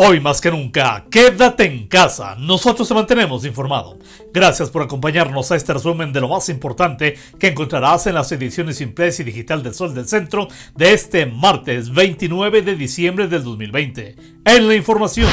Hoy 0.00 0.20
más 0.20 0.40
que 0.40 0.52
nunca, 0.52 1.06
quédate 1.10 1.64
en 1.64 1.88
casa. 1.88 2.36
Nosotros 2.38 2.86
te 2.86 2.94
mantenemos 2.94 3.44
informado. 3.44 3.98
Gracias 4.32 4.70
por 4.70 4.82
acompañarnos 4.82 5.50
a 5.50 5.56
este 5.56 5.72
resumen 5.72 6.12
de 6.12 6.20
lo 6.20 6.28
más 6.28 6.48
importante 6.50 7.16
que 7.36 7.48
encontrarás 7.48 8.06
en 8.06 8.14
las 8.14 8.30
ediciones 8.30 8.80
impresa 8.80 9.22
y 9.22 9.24
digital 9.24 9.60
del 9.64 9.74
Sol 9.74 9.96
del 9.96 10.06
Centro 10.06 10.46
de 10.76 10.92
este 10.92 11.26
martes 11.26 11.92
29 11.92 12.62
de 12.62 12.76
diciembre 12.76 13.26
del 13.26 13.42
2020. 13.42 14.14
En 14.44 14.68
la 14.68 14.74
información. 14.76 15.28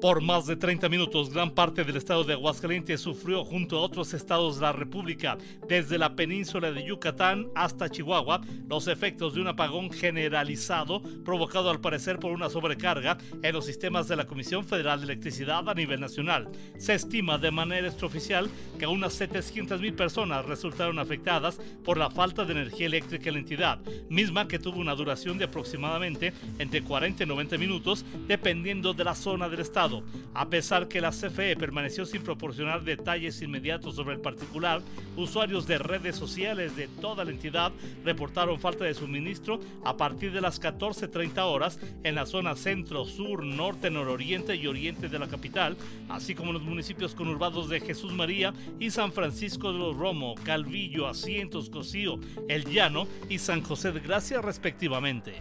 Por 0.00 0.20
más 0.20 0.44
de 0.44 0.56
30 0.56 0.90
minutos, 0.90 1.30
gran 1.30 1.50
parte 1.50 1.82
del 1.82 1.96
estado 1.96 2.22
de 2.22 2.34
Aguascalientes 2.34 3.00
sufrió 3.00 3.46
junto 3.46 3.78
a 3.78 3.80
otros 3.80 4.12
estados 4.12 4.56
de 4.56 4.62
la 4.62 4.72
República, 4.72 5.38
desde 5.66 5.96
la 5.96 6.14
península 6.14 6.70
de 6.70 6.84
Yucatán 6.84 7.48
hasta 7.54 7.88
Chihuahua, 7.88 8.42
los 8.68 8.88
efectos 8.88 9.34
de 9.34 9.40
un 9.40 9.48
apagón 9.48 9.90
generalizado 9.90 11.00
provocado 11.24 11.70
al 11.70 11.80
parecer 11.80 12.18
por 12.18 12.32
una 12.32 12.50
sobrecarga 12.50 13.16
en 13.42 13.54
los 13.54 13.64
sistemas 13.64 14.06
de 14.06 14.16
la 14.16 14.26
Comisión 14.26 14.64
Federal 14.64 15.00
de 15.00 15.06
Electricidad 15.06 15.66
a 15.66 15.74
nivel 15.74 15.98
nacional. 15.98 16.50
Se 16.76 16.94
estima 16.94 17.38
de 17.38 17.50
manera 17.50 17.88
extraoficial 17.88 18.50
que 18.78 18.86
unas 18.86 19.14
700 19.14 19.80
mil 19.80 19.94
personas 19.94 20.44
resultaron 20.44 20.98
afectadas 20.98 21.58
por 21.82 21.96
la 21.96 22.10
falta 22.10 22.44
de 22.44 22.52
energía 22.52 22.86
eléctrica 22.86 23.30
en 23.30 23.34
la 23.34 23.40
entidad, 23.40 23.80
misma 24.10 24.46
que 24.46 24.58
tuvo 24.58 24.78
una 24.78 24.94
duración 24.94 25.38
de 25.38 25.44
aproximadamente 25.46 26.34
entre 26.58 26.82
40 26.82 27.22
y 27.22 27.26
90 27.26 27.56
minutos, 27.56 28.04
dependiendo 28.28 28.92
de 28.92 29.04
la 29.04 29.14
zona 29.14 29.48
del 29.48 29.60
estado 29.60 29.85
a 30.34 30.48
pesar 30.48 30.88
que 30.88 31.00
la 31.00 31.10
CFE 31.10 31.56
permaneció 31.56 32.04
sin 32.04 32.22
proporcionar 32.22 32.82
detalles 32.82 33.40
inmediatos 33.42 33.96
sobre 33.96 34.14
el 34.14 34.20
particular, 34.20 34.82
usuarios 35.16 35.66
de 35.66 35.78
redes 35.78 36.16
sociales 36.16 36.76
de 36.76 36.88
toda 36.88 37.24
la 37.24 37.30
entidad 37.30 37.72
reportaron 38.04 38.60
falta 38.60 38.84
de 38.84 38.94
suministro 38.94 39.60
a 39.84 39.96
partir 39.96 40.32
de 40.32 40.40
las 40.40 40.60
14.30 40.60 41.38
horas 41.42 41.78
en 42.04 42.14
la 42.14 42.26
zona 42.26 42.56
centro, 42.56 43.04
sur, 43.04 43.44
norte, 43.44 43.90
nororiente 43.90 44.56
y 44.56 44.66
oriente 44.66 45.08
de 45.08 45.18
la 45.18 45.28
capital, 45.28 45.76
así 46.08 46.34
como 46.34 46.50
en 46.50 46.54
los 46.54 46.62
municipios 46.62 47.14
conurbados 47.14 47.68
de 47.68 47.80
Jesús 47.80 48.12
María 48.12 48.52
y 48.78 48.90
San 48.90 49.12
Francisco 49.12 49.72
de 49.72 49.78
los 49.78 49.96
Romo, 49.96 50.34
Calvillo, 50.44 51.06
Asientos, 51.06 51.70
Cocío, 51.70 52.18
El 52.48 52.64
Llano 52.64 53.06
y 53.28 53.38
San 53.38 53.62
José 53.62 53.92
de 53.92 54.00
Gracia 54.00 54.40
respectivamente. 54.40 55.34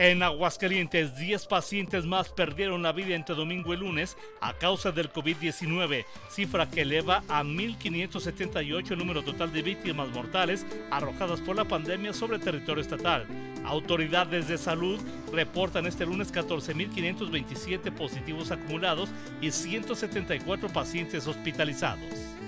En 0.00 0.22
Aguascalientes, 0.22 1.16
10 1.16 1.46
pacientes 1.46 2.06
más 2.06 2.28
perdieron 2.28 2.84
la 2.84 2.92
vida 2.92 3.16
entre 3.16 3.34
domingo 3.34 3.74
y 3.74 3.76
lunes 3.76 4.16
a 4.40 4.52
causa 4.52 4.92
del 4.92 5.12
COVID-19, 5.12 6.04
cifra 6.30 6.70
que 6.70 6.82
eleva 6.82 7.24
a 7.26 7.42
1.578 7.42 8.92
el 8.92 8.98
número 8.98 9.24
total 9.24 9.52
de 9.52 9.62
víctimas 9.62 10.08
mortales 10.10 10.64
arrojadas 10.92 11.40
por 11.40 11.56
la 11.56 11.64
pandemia 11.64 12.12
sobre 12.12 12.38
territorio 12.38 12.80
estatal. 12.80 13.26
Autoridades 13.64 14.46
de 14.46 14.56
salud 14.56 15.00
reportan 15.32 15.84
este 15.84 16.06
lunes 16.06 16.32
14.527 16.32 17.92
positivos 17.92 18.52
acumulados 18.52 19.10
y 19.40 19.50
174 19.50 20.68
pacientes 20.68 21.26
hospitalizados 21.26 22.38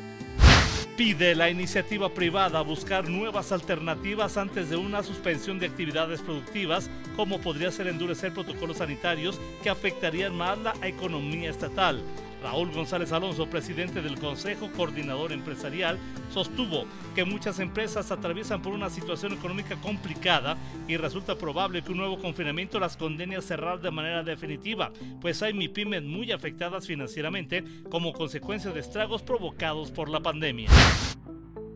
pide 0.96 1.34
la 1.34 1.50
iniciativa 1.50 2.12
privada 2.12 2.60
buscar 2.62 3.08
nuevas 3.08 3.52
alternativas 3.52 4.36
antes 4.36 4.70
de 4.70 4.76
una 4.76 5.02
suspensión 5.02 5.58
de 5.58 5.66
actividades 5.66 6.20
productivas, 6.20 6.90
como 7.16 7.40
podría 7.40 7.70
ser 7.70 7.88
endurecer 7.88 8.32
protocolos 8.32 8.78
sanitarios 8.78 9.40
que 9.62 9.70
afectarían 9.70 10.34
más 10.36 10.58
la 10.58 10.74
economía 10.82 11.50
estatal. 11.50 12.02
Raúl 12.42 12.72
González 12.72 13.12
Alonso, 13.12 13.48
presidente 13.48 14.00
del 14.00 14.18
Consejo 14.18 14.70
Coordinador 14.76 15.32
Empresarial, 15.32 15.98
sostuvo 16.32 16.86
que 17.14 17.24
muchas 17.24 17.58
empresas 17.58 18.10
atraviesan 18.10 18.62
por 18.62 18.72
una 18.72 18.90
situación 18.90 19.32
económica 19.32 19.76
complicada 19.76 20.56
y 20.88 20.96
resulta 20.96 21.36
probable 21.36 21.82
que 21.82 21.92
un 21.92 21.98
nuevo 21.98 22.18
confinamiento 22.18 22.80
las 22.80 22.96
condene 22.96 23.36
a 23.36 23.42
cerrar 23.42 23.80
de 23.80 23.90
manera 23.90 24.22
definitiva, 24.22 24.90
pues 25.20 25.42
hay 25.42 25.52
MIPIMES 25.52 26.02
muy 26.04 26.32
afectadas 26.32 26.86
financieramente 26.86 27.64
como 27.90 28.12
consecuencia 28.12 28.70
de 28.70 28.80
estragos 28.80 29.22
provocados 29.22 29.90
por 29.90 30.08
la 30.08 30.20
pandemia. 30.20 30.70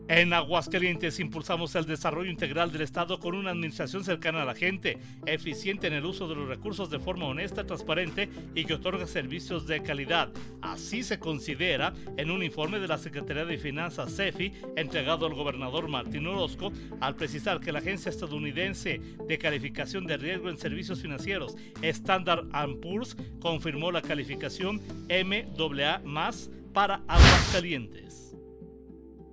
En 0.07 0.33
Aguascalientes 0.33 1.19
impulsamos 1.19 1.73
el 1.73 1.85
desarrollo 1.85 2.29
integral 2.29 2.71
del 2.71 2.83
Estado 2.83 3.19
con 3.19 3.33
una 3.33 3.49
administración 3.49 4.03
cercana 4.03 4.43
a 4.43 4.45
la 4.45 4.53
gente, 4.53 4.99
eficiente 5.25 5.87
en 5.87 5.93
el 5.93 6.05
uso 6.05 6.27
de 6.27 6.35
los 6.35 6.47
recursos 6.47 6.91
de 6.91 6.99
forma 6.99 7.25
honesta, 7.25 7.65
transparente 7.65 8.29
y 8.53 8.65
que 8.65 8.75
otorga 8.75 9.07
servicios 9.07 9.65
de 9.65 9.81
calidad. 9.81 10.29
Así 10.61 11.01
se 11.01 11.17
considera 11.17 11.95
en 12.17 12.29
un 12.29 12.43
informe 12.43 12.79
de 12.79 12.87
la 12.87 12.99
Secretaría 12.99 13.45
de 13.45 13.57
Finanzas 13.57 14.15
CEFI 14.15 14.53
entregado 14.75 15.25
al 15.25 15.33
gobernador 15.33 15.87
Martín 15.87 16.27
Orozco 16.27 16.71
al 17.01 17.15
precisar 17.15 17.59
que 17.59 17.71
la 17.71 17.79
agencia 17.79 18.09
estadounidense 18.09 19.01
de 19.27 19.37
calificación 19.39 20.05
de 20.05 20.17
riesgo 20.17 20.49
en 20.49 20.57
servicios 20.57 21.01
financieros 21.01 21.55
Standard 21.81 22.45
Poor's 22.79 23.17
confirmó 23.39 23.91
la 23.91 24.03
calificación 24.03 24.81
MAA 25.09 26.31
para 26.73 27.01
Aguascalientes. 27.07 28.24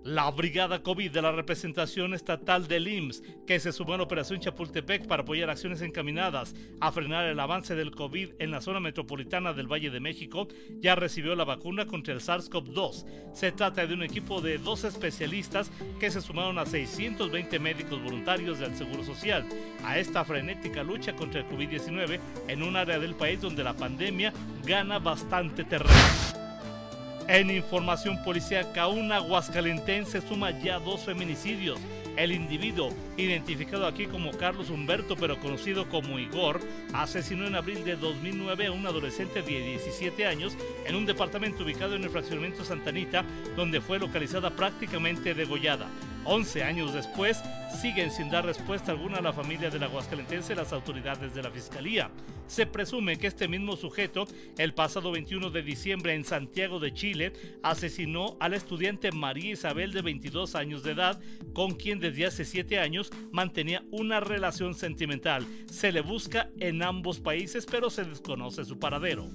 La 0.04 0.28
Brigada 0.32 0.82
COVID 0.82 1.12
de 1.12 1.22
la 1.22 1.30
representación 1.30 2.12
estatal 2.12 2.66
del 2.66 2.88
IMSS, 2.88 3.22
que 3.46 3.60
se 3.60 3.70
sumó 3.70 3.94
a 3.94 3.98
la 3.98 4.02
Operación 4.02 4.40
Chapultepec 4.40 5.06
para 5.06 5.22
apoyar 5.22 5.48
acciones 5.48 5.80
encaminadas 5.80 6.56
a 6.80 6.90
frenar 6.90 7.26
el 7.26 7.38
avance 7.38 7.76
del 7.76 7.92
COVID 7.92 8.30
en 8.40 8.50
la 8.50 8.60
zona 8.60 8.80
metropolitana 8.80 9.52
del 9.52 9.70
Valle 9.70 9.90
de 9.90 10.00
México, 10.00 10.48
ya 10.80 10.96
recibió 10.96 11.36
la 11.36 11.44
vacuna 11.44 11.86
contra 11.86 12.12
el 12.14 12.20
SARS-CoV-2. 12.20 13.04
Se 13.32 13.52
trata 13.52 13.86
de 13.86 13.94
un 13.94 14.02
equipo 14.02 14.40
de 14.40 14.58
dos 14.58 14.82
especialistas 14.82 15.70
que 16.00 16.10
se 16.10 16.20
sumaron 16.20 16.58
a 16.58 16.66
620 16.66 17.60
médicos 17.60 18.02
voluntarios 18.02 18.58
del 18.58 18.74
Seguro 18.74 19.04
Social 19.04 19.46
a 19.84 19.98
esta 19.98 20.24
frenética 20.24 20.82
lucha 20.82 21.14
contra 21.14 21.42
el 21.42 21.46
COVID-19 21.46 22.18
en 22.48 22.62
un 22.64 22.74
área 22.74 22.98
del 22.98 23.14
país 23.14 23.40
donde 23.40 23.62
la 23.62 23.74
pandemia 23.74 24.32
gana 24.66 24.98
bastante 24.98 25.62
terreno. 25.62 26.41
En 27.28 27.50
información 27.50 28.22
policíaca, 28.24 28.88
un 28.88 29.12
aguascalentense 29.12 30.20
suma 30.20 30.50
ya 30.50 30.78
dos 30.78 31.02
feminicidios. 31.02 31.78
El 32.16 32.32
individuo, 32.32 32.92
identificado 33.16 33.86
aquí 33.86 34.06
como 34.06 34.32
Carlos 34.32 34.68
Humberto, 34.68 35.16
pero 35.16 35.40
conocido 35.40 35.88
como 35.88 36.18
Igor, 36.18 36.60
asesinó 36.92 37.46
en 37.46 37.54
abril 37.54 37.84
de 37.84 37.96
2009 37.96 38.66
a 38.66 38.72
un 38.72 38.86
adolescente 38.86 39.40
de 39.40 39.60
17 39.60 40.26
años 40.26 40.56
en 40.84 40.94
un 40.94 41.06
departamento 41.06 41.62
ubicado 41.62 41.94
en 41.94 42.04
el 42.04 42.10
fraccionamiento 42.10 42.64
Santanita, 42.64 43.24
donde 43.56 43.80
fue 43.80 43.98
localizada 43.98 44.50
prácticamente 44.50 45.32
degollada. 45.32 45.86
11 46.24 46.62
años 46.62 46.92
después, 46.92 47.42
siguen 47.80 48.10
sin 48.10 48.30
dar 48.30 48.44
respuesta 48.44 48.92
alguna 48.92 49.18
a 49.18 49.22
la 49.22 49.32
familia 49.32 49.70
del 49.70 49.82
aguascalentense 49.82 50.54
las 50.54 50.72
autoridades 50.72 51.34
de 51.34 51.42
la 51.42 51.50
Fiscalía. 51.50 52.10
Se 52.46 52.66
presume 52.66 53.16
que 53.16 53.26
este 53.26 53.48
mismo 53.48 53.76
sujeto, 53.76 54.26
el 54.58 54.74
pasado 54.74 55.10
21 55.10 55.50
de 55.50 55.62
diciembre 55.62 56.14
en 56.14 56.24
Santiago 56.24 56.78
de 56.78 56.92
Chile, 56.92 57.32
asesinó 57.62 58.36
a 58.40 58.48
la 58.48 58.56
estudiante 58.56 59.10
María 59.10 59.52
Isabel 59.52 59.92
de 59.92 60.02
22 60.02 60.54
años 60.54 60.82
de 60.82 60.92
edad, 60.92 61.20
con 61.54 61.72
quien 61.74 61.98
desde 61.98 62.26
hace 62.26 62.44
7 62.44 62.78
años 62.78 63.10
mantenía 63.30 63.82
una 63.90 64.20
relación 64.20 64.74
sentimental. 64.74 65.46
Se 65.70 65.92
le 65.92 66.02
busca 66.02 66.50
en 66.60 66.82
ambos 66.82 67.20
países, 67.20 67.66
pero 67.66 67.90
se 67.90 68.04
desconoce 68.04 68.64
su 68.64 68.78
paradero. 68.78 69.28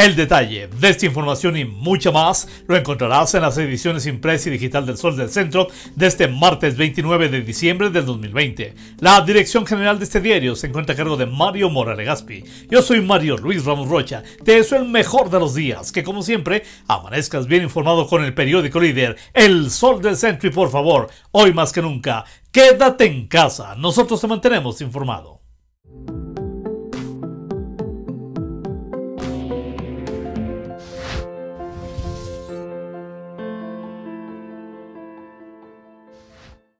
El 0.00 0.16
detalle 0.16 0.66
de 0.66 0.88
esta 0.88 1.04
información 1.04 1.58
y 1.58 1.66
mucha 1.66 2.10
más 2.10 2.48
lo 2.66 2.74
encontrarás 2.74 3.34
en 3.34 3.42
las 3.42 3.58
ediciones 3.58 4.06
impresa 4.06 4.48
y 4.48 4.52
digital 4.52 4.86
del 4.86 4.96
Sol 4.96 5.14
del 5.14 5.28
Centro 5.28 5.68
de 5.94 6.06
este 6.06 6.26
martes 6.26 6.74
29 6.78 7.28
de 7.28 7.42
diciembre 7.42 7.90
del 7.90 8.06
2020. 8.06 8.74
La 9.00 9.20
dirección 9.20 9.66
general 9.66 9.98
de 9.98 10.06
este 10.06 10.22
diario 10.22 10.56
se 10.56 10.68
encuentra 10.68 10.94
a 10.94 10.96
cargo 10.96 11.18
de 11.18 11.26
Mario 11.26 11.68
Morales 11.68 12.06
Gaspi. 12.06 12.42
Yo 12.70 12.80
soy 12.80 13.02
Mario 13.02 13.36
Luis 13.36 13.62
Ramos 13.66 13.90
Rocha. 13.90 14.22
Te 14.42 14.54
deseo 14.54 14.78
el 14.78 14.88
mejor 14.88 15.28
de 15.28 15.38
los 15.38 15.54
días, 15.54 15.92
que 15.92 16.02
como 16.02 16.22
siempre 16.22 16.62
amanezcas 16.88 17.46
bien 17.46 17.64
informado 17.64 18.06
con 18.06 18.24
el 18.24 18.32
periódico 18.32 18.80
líder 18.80 19.18
El 19.34 19.70
Sol 19.70 20.00
del 20.00 20.16
Centro 20.16 20.48
y 20.48 20.52
por 20.52 20.70
favor, 20.70 21.10
hoy 21.30 21.52
más 21.52 21.74
que 21.74 21.82
nunca, 21.82 22.24
quédate 22.50 23.04
en 23.04 23.28
casa. 23.28 23.74
Nosotros 23.76 24.18
te 24.18 24.28
mantenemos 24.28 24.80
informado. 24.80 25.39